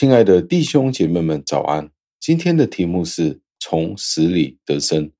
[0.00, 1.90] 亲爱的弟兄姐妹们，早安！
[2.20, 5.10] 今天的题目是从死里得生。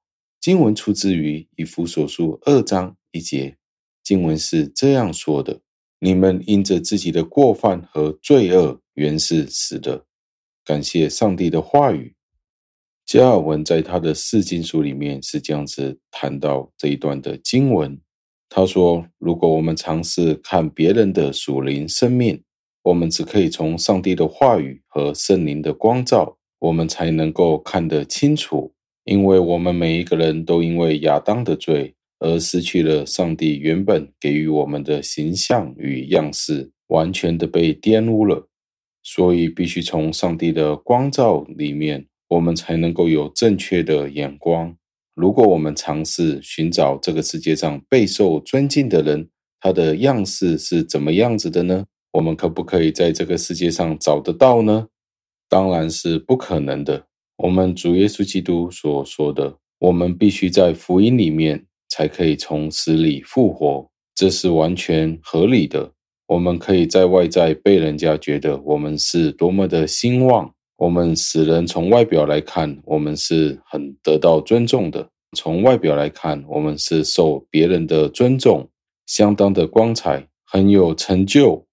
[0.40, 3.56] 经文出自于以弗所书二章一节，
[4.04, 5.62] 经文是这样说的
[5.98, 10.06] ：“你们因着自己的过犯和罪恶，原是死的。”
[10.64, 12.14] 感谢上帝的话语。
[13.04, 18.00] 加尔文在他的四经书里面是这样子谈到这一段的经文。
[18.48, 22.44] 他说：“如果我们尝试看别人的属灵生命，
[22.88, 28.72] 我们只可以从上帝的话语和圣灵的光照，我们才能够看得清楚。
[29.04, 38.48] 因为我们每一个人都因为亚当的罪而失去了上帝原本给予我们的形象与样式，完全的被玷污了。
[39.02, 44.76] 所以必须从上帝的光照里面。”我们才能够有正确的眼光。
[45.14, 51.86] 如果我们尝试寻找这个世界上备受尊敬的人，他的样式是怎么样子的呢？
[52.12, 54.88] 我们可不可以在这个世界上找得到呢？
[55.48, 57.06] 当然是不可能的。
[57.36, 65.92] 我们主耶稣基督所说的，我们必须在福音里面才可以从死里复活，这是完全合理的。
[66.26, 70.52] 我们可以在外在被人家觉得我们是多么的兴旺。
[70.76, 78.68] 我们使人从外表来看，我们是很得到尊重的；从外表来看，我们是受别人的尊重，
[79.06, 81.67] 相当的光彩，很有成就。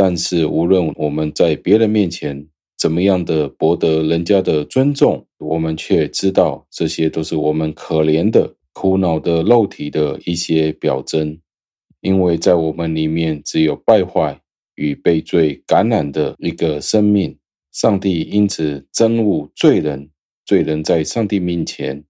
[0.00, 2.46] 但是，无论我们在别人面前
[2.78, 11.36] 怎么样的博得人家的尊重，我们却知道这些都是我们可怜的、苦恼的肉体的一些表征，
[12.00, 14.40] 因为在我们里面只有败坏
[14.76, 17.36] 与被罪感染的一个生命。
[17.72, 20.10] 上帝因此憎恶罪人，
[20.46, 22.04] 罪人在上帝面前，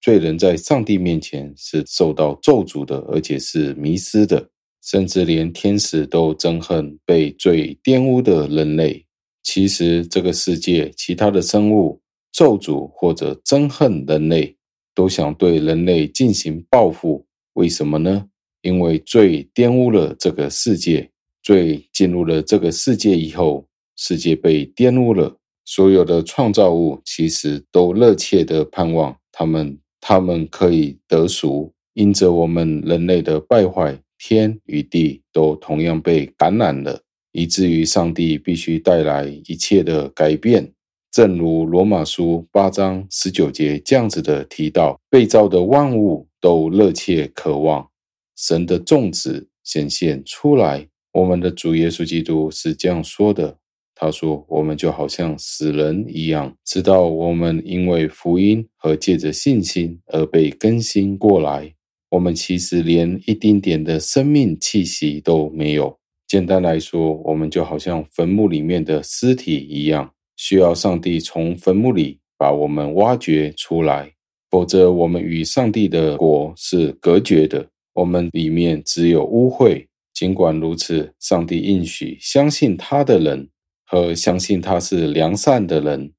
[0.00, 4.48] 罪人在上帝面前是受到咒诅的，而且是迷失的，
[4.84, 9.06] 甚至连天使都憎恨被罪玷污的人类。
[9.42, 12.00] 其实，这个世界其他的生物
[12.32, 14.56] 咒诅或者憎恨人类，
[14.94, 17.26] 都想对人类进行报复。
[17.54, 18.26] 为什么呢？
[18.62, 21.10] 因为罪玷污了这个世界，
[21.42, 23.66] 罪进入了这个世界以后。
[23.96, 31.72] 世界被玷污了，所有的创造物其实都热切地盼望他们，他们可以得赎。
[31.92, 33.96] 因着我们人类的败坏，
[34.26, 37.02] 天与地都同样被感染了，
[37.32, 40.72] 以至于上帝必须带来一切的改变。
[41.12, 47.86] 正如罗马书八章十九节这样子的提到，被造的万物都热切渴望
[48.34, 50.88] 神的种子显现出来。
[51.12, 53.58] 我们的主耶稣基督是这样说的。
[53.94, 61.74] 他说：“我们就好像死人一样，直到我们因为福音和借着信心而被更新过来。
[62.14, 65.98] 我们其实连一丁点的生命气息都没有。
[66.28, 74.12] 简单来说，我们就好像坟墓里面的尸体一样，需要上帝从坟墓里把我们挖掘出来，
[74.48, 77.68] 否则我们与上帝的国是隔绝的。
[77.94, 79.86] 我们里面只有污秽。
[80.12, 83.48] 尽管如此，上帝应许相信他的人。”
[83.86, 86.14] 和相信他是良善的人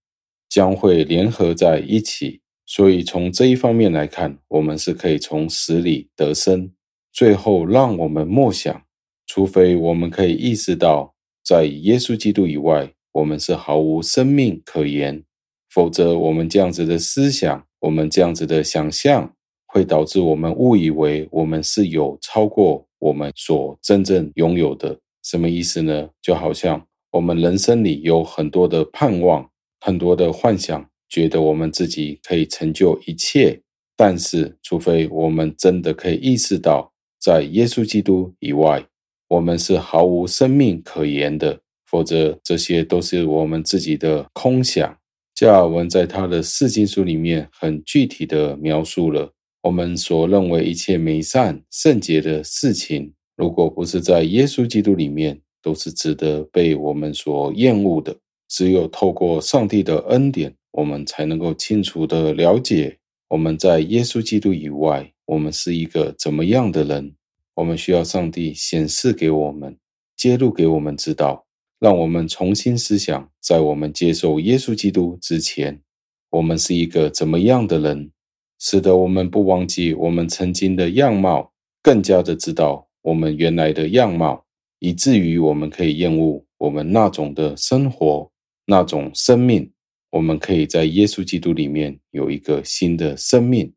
[0.47, 2.41] 将会联合在一起，
[2.75, 6.73] 所以从这一方面来看，我们是可以从死里得生。
[7.13, 8.81] 最后，让我们默想，
[9.25, 15.23] 除非我们可以意识到，在耶稣基督以外，我们是毫无生命可言，
[15.69, 19.33] 否则我们这样子的思想，我们这样子的想象，
[19.67, 24.99] 会导致我们误以为我们是有超过我们所真正拥有的。
[25.23, 26.09] 什么意思呢？
[26.21, 26.85] 就好像。
[27.11, 29.49] 我们人生里有很多的盼望，
[29.79, 33.61] 很多的幻想，觉得我们自己可以成就一切。
[33.95, 38.85] 但是，除非我们真的可以意识到，在耶稣基督以外，
[39.29, 44.97] 我们是毫无生命可言的，否则这些都是我们自己的空想。
[45.33, 55.41] 加尔文在他的四经书里面很具体的描述了我们所认为一切美善、圣洁的事情，如果不是在耶稣基督里面。
[55.65, 58.15] 都是值得被我们所厌恶的。
[58.55, 67.15] 只有透过上帝的恩典，我们才能够清楚地了解我们在耶稣基督以外，我们是一个怎么样的人。
[67.55, 69.77] 我们需要上帝显示给我们，
[70.15, 71.45] 揭露给我们知道，
[71.79, 75.81] 让我们重新思想，在我们接受耶稣基督之前，
[76.29, 78.11] 我们是一个怎么样的人，
[78.57, 81.51] 使得我们不忘记我们曾经的样貌，
[81.83, 84.45] 更加的知道我们原来的样貌。
[84.79, 88.31] 以至于我们可以厌恶我们那种的生活，
[88.65, 89.71] 那种生命。
[90.11, 93.73] 我们可以在耶稣基督里面有一个新的生命。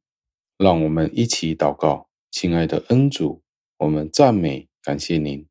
[0.56, 3.42] 让我们一起祷告，亲爱的恩主，
[3.78, 5.46] 我们赞美感谢您。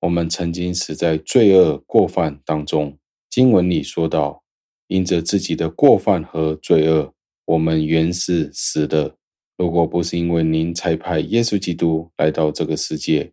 [0.00, 2.98] 我们曾经死在罪恶过犯当中，
[3.30, 4.42] 经文里说到，
[4.88, 7.14] 因着自己的过犯和罪恶，
[7.46, 9.16] 我们原是死的。
[9.56, 13.32] 如果不是因为您差派耶稣基督来到这个世界，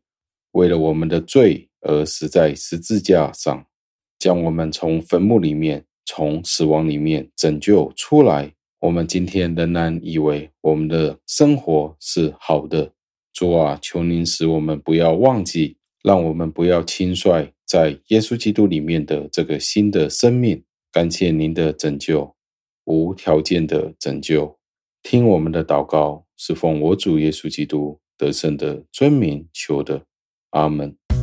[0.51, 3.65] 为了我们的罪而死在十字架上，
[4.19, 12.93] 将我们从坟墓里面、从死亡里面拯救出来，我们今天仍然以为我们的生活是好的。
[13.33, 20.63] 主啊，求您使我们不要忘记，让我们不要轻率在耶稣基督里面的这个新的生命。
[20.91, 22.35] 感谢您的拯救，
[22.85, 24.57] 无条件的拯救。
[25.03, 30.03] 听我们的祷告，是奉我主耶稣基督得胜的尊名求的。
[30.51, 31.16] 阿门。